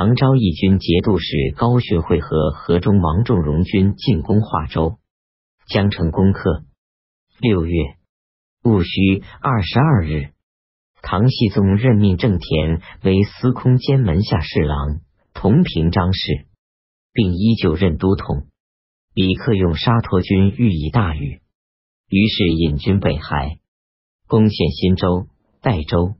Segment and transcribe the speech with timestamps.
[0.00, 4.98] 唐昭义军节度使高学会和河中王仲荣军进攻华州，
[5.66, 6.62] 江城攻克。
[7.40, 7.96] 六月。
[8.62, 10.30] 戊戌二十二日，
[11.02, 15.00] 唐僖宗任命郑田为司空监门下侍郎、
[15.34, 16.46] 同平章事，
[17.12, 18.46] 并依旧任都统。
[19.14, 21.40] 李克用沙陀军欲以大雨，
[22.08, 23.58] 于是引军北海，
[24.28, 25.26] 攻陷新州、
[25.60, 26.14] 代州，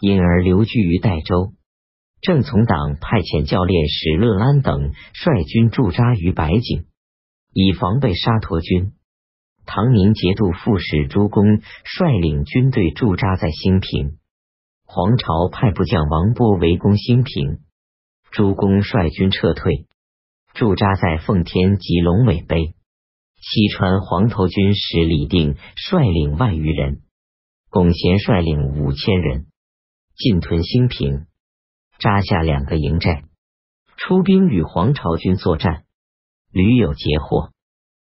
[0.00, 1.52] 因而留居于代州。
[2.20, 6.86] 郑从党派遣教练史乐安等率军驻扎于白井，
[7.52, 8.92] 以防备沙陀军。
[9.66, 11.44] 唐宁节度副使朱公
[11.84, 14.18] 率领军队驻扎在兴平，
[14.84, 17.60] 黄巢派部将王波围攻兴平，
[18.30, 19.86] 朱公率军撤退，
[20.54, 22.74] 驻扎在奉天及龙尾碑。
[23.40, 27.02] 西川黄头军使李定率领万余人，
[27.68, 29.46] 龚贤率领五千人
[30.16, 31.26] 进屯兴平，
[31.98, 33.24] 扎下两个营寨，
[33.96, 35.84] 出兵与黄巢军作战，
[36.52, 37.52] 屡有截获。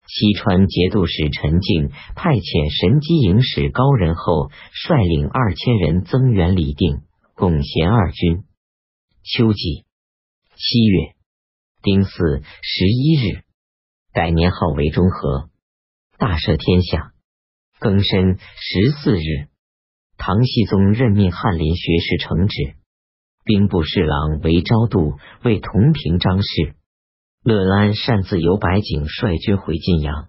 [0.07, 7.03] 西川节度使陈敬派遣神机营使高仁厚率领二千人增援李定、
[7.35, 8.43] 贡贤二军。
[9.23, 9.85] 秋季
[10.57, 11.15] 七月
[11.83, 13.45] 丁巳十一日，
[14.13, 15.49] 改年号为中和，
[16.19, 17.13] 大赦天下。
[17.79, 19.49] 庚申十四日，
[20.17, 22.75] 唐僖宗任命翰林学士承旨、
[23.45, 26.77] 兵部侍郎韦昭度，为同平章事。
[27.43, 30.29] 乐安擅自由白景率军回晋阳，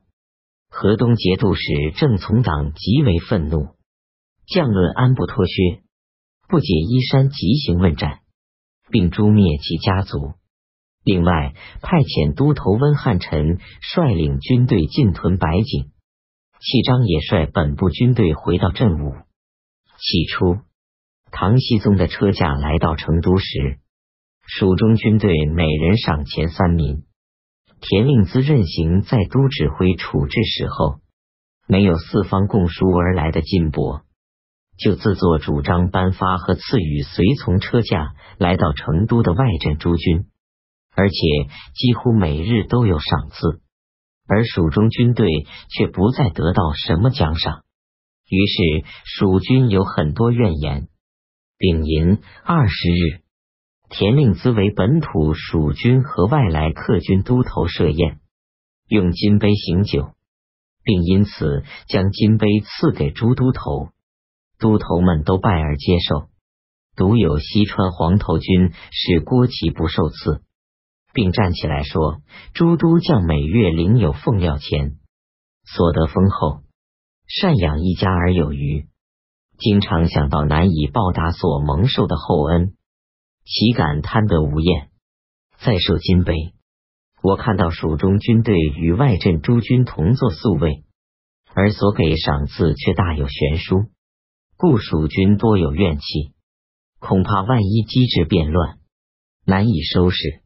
[0.71, 1.61] 河东节度使
[1.95, 3.67] 郑从党极为愤怒，
[4.47, 5.83] 将论安不脱靴，
[6.47, 8.21] 不解衣衫，急行问斩，
[8.89, 10.33] 并诛灭其家族。
[11.03, 11.53] 另外
[11.83, 15.91] 派遣都头温汉臣率领军队进屯白井，
[16.59, 19.13] 契章也率本部军队回到镇武。
[19.99, 20.61] 起初，
[21.35, 23.79] 唐僖宗的车驾来到成都时。
[24.45, 27.05] 蜀中军队每人赏钱三民。
[27.81, 30.99] 田令孜任行在都指挥处置时候，
[31.67, 34.03] 没有四方共书而来的金帛，
[34.77, 40.27] 就自作主张颁发和赐予随从车驾来到成都的外镇诸军，
[40.95, 41.15] 而且
[41.73, 43.59] 几乎每日都有赏赐，
[44.27, 45.27] 而蜀中军队
[45.75, 47.63] 却不再得到什么奖赏。
[48.29, 50.89] 于是蜀军有很多怨言。
[51.57, 53.23] 丙寅二十日。
[53.89, 58.19] 田令孜为本土蜀军和外来客军都头设宴，
[58.87, 60.15] 用金杯行酒，
[60.83, 63.89] 并因此将金杯赐给诸都头，
[64.57, 66.29] 都头们都拜而接受。
[66.95, 70.41] 独有西川黄头军使郭启不受赐，
[71.13, 72.21] 并站起来说
[72.55, 74.97] ：“诸都将每月领有奉料钱，
[75.65, 76.63] 所得丰厚，
[77.27, 78.87] 赡养一家而有余，
[79.57, 82.73] 经常想到难以报答所蒙受的厚恩。”
[83.45, 84.87] 岂敢贪得无厌？
[85.57, 86.53] 再受金杯，
[87.21, 90.85] 我看到蜀中军队与外镇诸军同坐宿卫，
[91.53, 93.87] 而所给赏赐却大有悬殊，
[94.55, 96.33] 故蜀军多有怨气，
[96.99, 98.77] 恐怕万一机制变乱，
[99.45, 100.41] 难以收拾。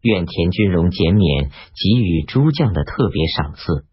[0.00, 3.84] 愿田军容减免给予诸将的特别赏赐，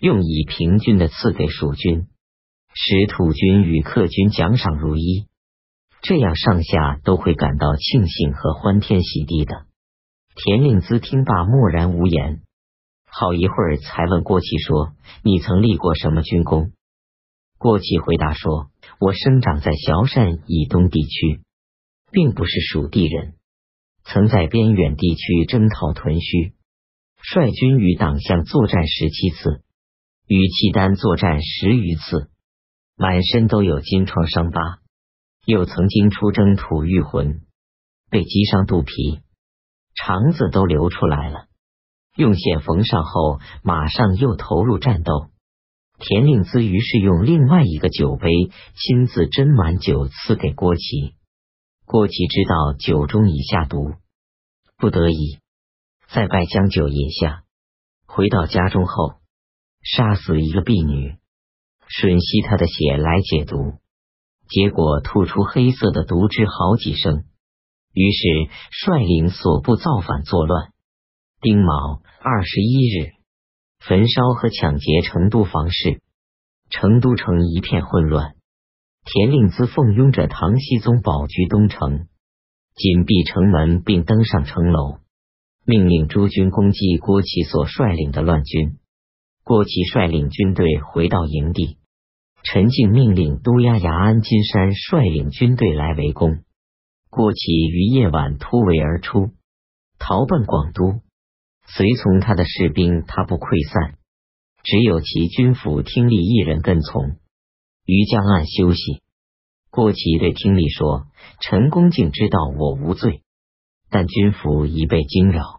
[0.00, 2.08] 用以平均的赐给蜀军，
[2.78, 5.26] 使土军与客军奖赏如一。
[6.02, 9.64] 这样上下都会感到庆幸和欢天喜地的。
[10.34, 12.42] 田令孜听罢默然无言，
[13.06, 14.92] 好一会儿才问郭启说
[15.24, 16.72] ：“你曾立过什么军功？”
[17.56, 18.68] 郭启回答说
[19.00, 21.40] ：“我生长在萧山以东地区，
[22.12, 23.36] 并不是蜀地人，
[24.04, 26.52] 曾在边远地区征讨屯须，
[27.22, 29.62] 率军与党项作战十七次，
[30.26, 32.28] 与契丹作战十余次，
[32.96, 34.60] 满身都有金创伤疤。”
[35.46, 37.42] 又曾经出征吐玉浑，
[38.10, 39.20] 被击伤肚皮，
[39.94, 41.46] 肠子都流出来了。
[42.16, 45.28] 用线缝上后，马上又投入战斗。
[45.98, 48.28] 田令孜于是用另外一个酒杯，
[48.74, 51.14] 亲自斟满酒赐给郭琪。
[51.84, 53.94] 郭琪知道酒中已下毒，
[54.76, 55.38] 不得已
[56.08, 57.44] 再拜将酒饮下。
[58.06, 59.14] 回到家中后，
[59.82, 61.16] 杀死一个婢女，
[61.88, 63.74] 吮吸他的血来解毒。
[64.48, 67.24] 结果吐出黑色的毒汁好几升，
[67.92, 70.72] 于是率领所部造反作乱。
[71.40, 73.12] 丁卯二十一日，
[73.80, 76.00] 焚烧和抢劫成都房市，
[76.70, 78.36] 成都城一片混乱。
[79.04, 82.08] 田令孜奉拥着唐僖宗保居东城，
[82.74, 84.98] 紧闭城门，并登上城楼，
[85.64, 88.78] 命令诸军攻击郭启所率领的乱军。
[89.48, 91.78] 郭启率领军队回到营地。
[92.42, 96.40] 陈静命令都押牙安金山率领军队来围攻，
[97.10, 99.30] 郭启于夜晚突围而出，
[100.00, 101.00] 逃奔广都。
[101.64, 103.98] 随从他的士兵，他不溃散，
[104.64, 107.14] 只有其军府听力一人跟从。
[107.84, 109.00] 于江岸休息。
[109.70, 111.06] 郭启对听力说
[111.40, 113.22] ：“陈公竟知道我无罪，
[113.90, 115.55] 但军府已被惊扰，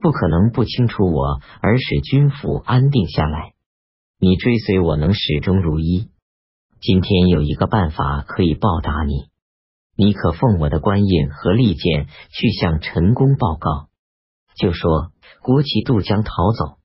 [0.00, 3.52] 不可能不清楚我而使军府安定下来。
[4.18, 6.10] 你追随我能始终如一。
[6.80, 9.30] 今天有一个办法可以报答你，
[9.96, 13.88] 你可奉我的官印和利剑去向陈公报告，
[14.56, 15.12] 就说。”
[15.42, 16.80] 郭启渡江逃走，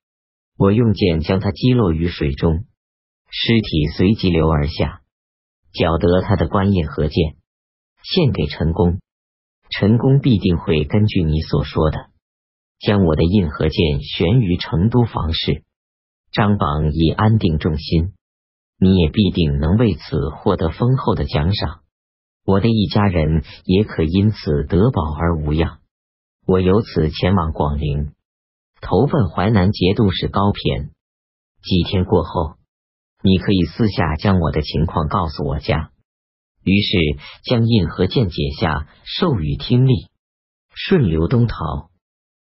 [0.56, 2.64] 我用剑将他击落于水中，
[3.28, 5.02] 尸体随即流而下。
[5.74, 7.36] 缴得他的官印和剑，
[8.02, 8.98] 献给陈公，
[9.68, 12.08] 陈公必定会根据你所说的，
[12.78, 15.64] 将我的印和剑悬于成都房室，
[16.32, 18.12] 张榜以安定众心。
[18.78, 21.80] 你也必定能为此获得丰厚的奖赏，
[22.44, 25.78] 我的一家人也可因此得保而无恙。
[26.46, 28.12] 我由此前往广陵。
[28.82, 30.90] 投奔淮南节度使高骈。
[31.62, 32.56] 几天过后，
[33.22, 35.90] 你可以私下将我的情况告诉我家。
[36.62, 36.98] 于是
[37.44, 40.08] 将印和剑解下，授予听力，
[40.74, 41.56] 顺流东逃。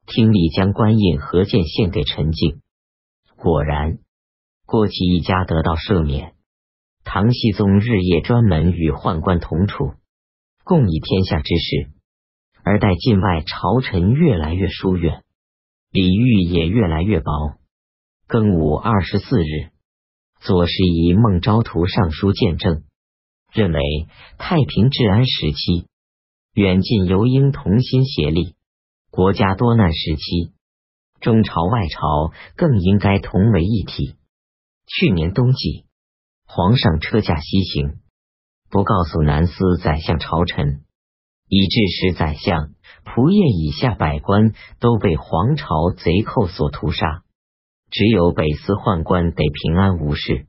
[0.06, 2.60] 听力将官印和剑献给陈静。
[3.36, 3.98] 果然，
[4.64, 6.34] 郭启一家得到赦免。
[7.04, 9.94] 唐僖宗日夜专门与宦官同处，
[10.64, 11.90] 共议天下之事，
[12.64, 15.22] 而待境外朝臣越来越疏远。
[15.90, 17.30] 李煜也越来越薄。
[18.28, 19.70] 庚午二十四日，
[20.40, 22.82] 左拾遗孟昭图上书见证，
[23.52, 23.80] 认为
[24.36, 25.86] 太平治安时期，
[26.54, 28.55] 远近尤应同心协力；
[29.16, 30.52] 国家多难时期，
[31.22, 34.16] 中朝外朝更应该同为一体。
[34.86, 35.86] 去年冬季，
[36.46, 38.00] 皇上车驾西行，
[38.68, 40.82] 不告诉南司宰相朝臣。
[41.48, 42.74] 以致使宰相、
[43.06, 47.22] 仆射以下百官都被皇朝贼寇所屠杀，
[47.90, 50.46] 只有北司宦官得平安无事。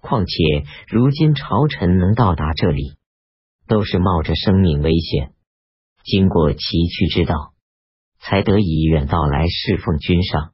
[0.00, 2.94] 况且如今朝臣能到达这里，
[3.68, 5.34] 都是冒着生命危险，
[6.02, 7.52] 经过崎岖之道，
[8.20, 10.52] 才得以远道来侍奉君上，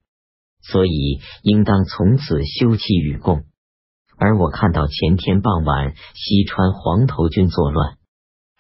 [0.63, 3.45] 所以应当从此休戚与共。
[4.17, 7.99] 而我看到前天傍晚，西川黄头军作乱。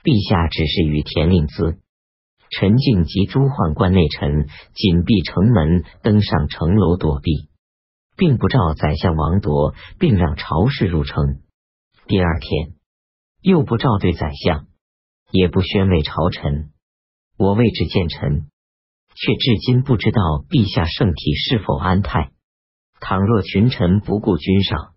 [0.02, 1.78] 陛下只是与田令孜、
[2.50, 7.48] 陈静及诸宦官内臣紧闭城门，登上城楼躲避，
[8.16, 11.40] 并不召宰相王铎，并让朝士入城。
[12.06, 12.74] 第二天
[13.40, 14.68] 又不召对宰相，
[15.32, 16.70] 也不宣慰朝臣。
[17.36, 18.46] 我为之见臣，
[19.16, 20.20] 却至今不知道
[20.50, 22.32] 陛下圣体是否安泰。
[23.00, 24.94] 倘若群臣不顾君上，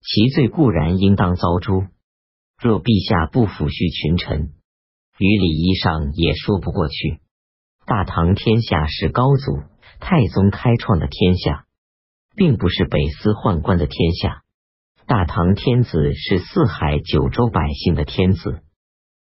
[0.00, 1.86] 其罪固然应当遭诛。
[2.60, 4.52] 若陛下不抚恤群臣，
[5.18, 7.20] 于礼仪上也说不过去。
[7.84, 9.62] 大唐天下是高祖、
[10.00, 11.66] 太宗开创的天下，
[12.36, 14.42] 并不是北司宦官的天下。
[15.06, 18.62] 大唐天子是四海九州百姓的天子，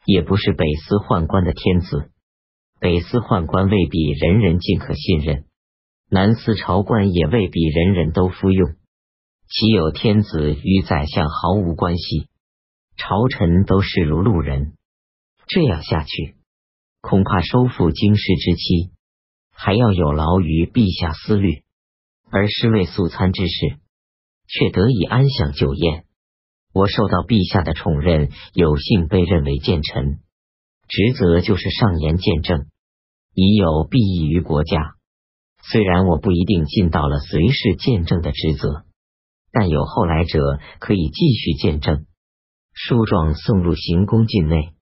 [0.05, 2.11] 也不是北司宦官的天子。
[2.81, 5.45] 北司宦官未必人人尽可信任，
[6.09, 8.71] 南司朝官也未必人人都服用。
[9.51, 12.31] 岂有天子与宰相毫无关系？
[12.97, 14.79] 朝臣都视如路人，
[15.47, 16.37] 这样下去，
[17.03, 18.93] 恐怕收复京师之期，
[19.53, 21.63] 还要有劳于陛下思虑；
[22.31, 23.77] 而侍卫素餐之事，
[24.49, 26.05] 却得以安享酒宴。
[26.73, 30.21] 我受到陛下的宠任，有幸被认为谏臣，
[30.89, 32.70] 职责就是上言见证，
[33.41, 34.97] 已有裨益于国家。
[35.63, 38.85] 虽然我不一定尽到了随侍见证的职责，
[39.51, 42.05] 但有后来者可以继续见证。
[42.75, 44.75] 书状送入行宫境内，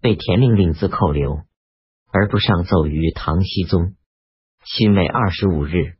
[0.00, 1.42] 被田令令自扣留，
[2.12, 3.94] 而不上奏于唐僖宗。
[4.64, 5.94] 辛未二十五日，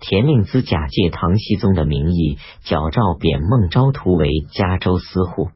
[0.00, 5.50] 田令孜假借唐僖宗的名义，矫诏贬孟昭图为嘉州司户，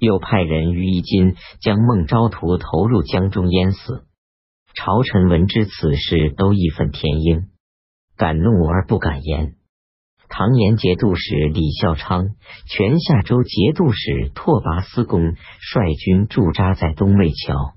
[0.00, 4.06] 又派人于一金将孟昭图投入江中淹死。
[4.74, 7.48] 朝臣闻知此事，都义愤填膺，
[8.16, 9.54] 敢怒而不敢言。
[10.28, 12.30] 唐延节度使李孝昌、
[12.66, 15.20] 全夏州节度使拓跋思恭
[15.60, 17.74] 率军驻扎在东魏桥，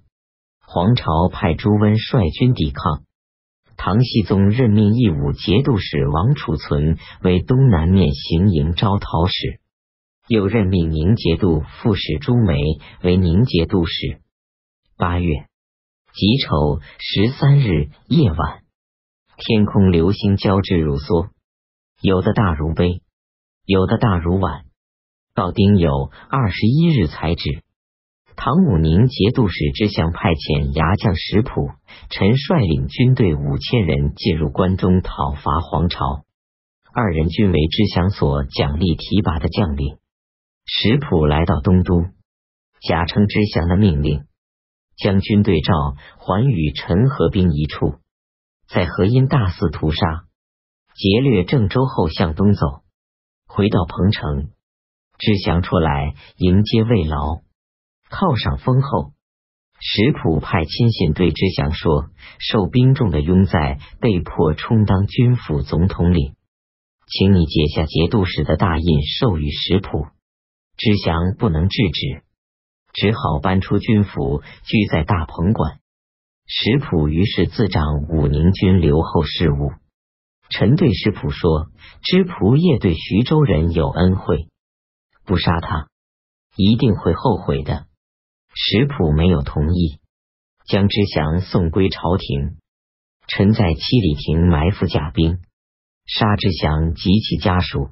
[0.65, 3.03] 黄巢派朱温率军抵抗。
[3.75, 9.59] 唐僖宗任命义武节度使王储存为东南面行营招讨使，
[10.27, 12.59] 又任命宁节度副使朱梅
[13.03, 14.19] 为宁节度使。
[14.97, 15.45] 八月
[16.17, 18.63] 己丑十三日夜晚，
[19.37, 21.29] 天空流星交织如梭。
[22.01, 23.03] 有的大如杯，
[23.67, 24.63] 有的大如碗。
[25.35, 27.61] 到丁酉二十一日才止。
[28.35, 31.69] 唐武宁节度使之祥派遣牙将石普、
[32.09, 36.25] 陈率领军队五千人进入关中讨伐黄巢，
[36.95, 39.99] 二人均为知祥所奖励提拔的将领。
[40.65, 42.05] 石普来到东都，
[42.81, 44.25] 假称知祥的命令，
[44.97, 47.95] 将军队召还与陈合兵一处，
[48.67, 50.25] 在河阴大肆屠杀，
[50.95, 52.81] 劫掠郑州后向东走，
[53.47, 54.49] 回到彭城，
[55.19, 57.41] 知祥出来迎接慰劳。
[58.09, 59.11] 犒赏丰厚，
[59.79, 66.35] 石普派亲信对知祥说：“受兵众的拥在，被迫充当军府总统领，
[67.05, 70.07] 请你解下节度使的大印，授予石普。”
[70.77, 72.23] 知祥不能制止，
[72.93, 75.79] 只好搬出军府，居在大鹏馆。
[76.45, 79.71] 石普于是自掌武宁军留后事务。
[80.49, 81.67] 臣对石普说
[82.01, 84.47] ：“知仆夜对徐州人有恩惠，
[85.25, 85.89] 不杀他，
[86.55, 87.85] 一定会后悔的。”
[88.55, 89.99] 石普没有同意，
[90.65, 92.57] 将知祥送归朝廷。
[93.27, 95.41] 臣在七里亭埋伏甲兵，
[96.05, 97.89] 杀知祥及其家属。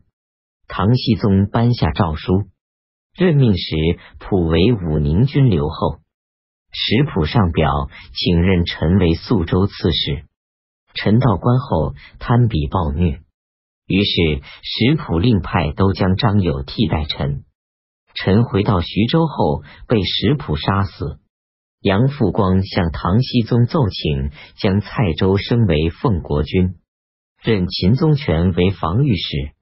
[0.70, 2.46] 唐僖宗颁下诏书，
[3.15, 3.75] 任命时
[4.19, 6.00] 普为武宁军留后。
[6.72, 10.25] 石普上表，请任臣为宿州刺史。
[10.93, 13.22] 臣到关后，贪比暴虐，
[13.88, 17.45] 于是石普令派都将张友替代臣。
[18.13, 21.19] 臣回到徐州后，被石普杀死。
[21.79, 26.75] 杨复光向唐僖宗奏请，将蔡州升为奉国军，
[27.41, 29.55] 任秦宗权为防御使。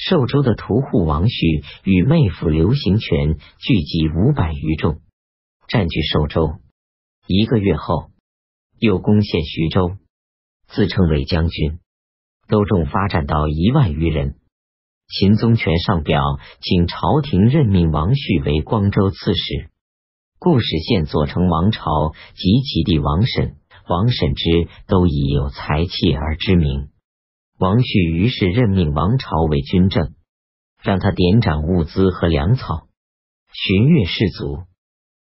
[0.00, 4.98] 寿州的屠户王旭与妹夫刘行权聚集五百余众，
[5.68, 6.54] 占据寿州。
[7.26, 8.10] 一个月后，
[8.78, 9.98] 又攻陷徐州，
[10.68, 11.80] 自称为将军，
[12.48, 14.36] 都众发展到一万余人。
[15.06, 16.22] 秦宗权上表，
[16.62, 19.68] 请朝廷任命王旭为光州刺史。
[20.38, 21.82] 固始县左丞王朝
[22.36, 26.89] 及其弟王审、王审之都已有才气而知名。
[27.60, 30.14] 王旭于是任命王朝为军政，
[30.82, 32.88] 让他典掌物资和粮草，
[33.52, 34.62] 巡阅士卒，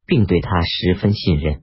[0.08, 1.62] 并对他十分信任。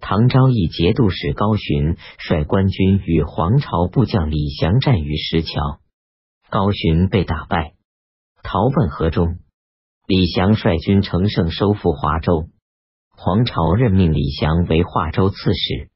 [0.00, 5.80] 唐昭义节度使高巡率官军与黄巢部将李祥战于石桥。
[6.48, 7.74] 高巡被打败，
[8.42, 9.36] 逃奔河中。
[10.06, 12.48] 李祥率军乘胜收复华州，
[13.10, 15.89] 黄巢任命李祥为华州刺史。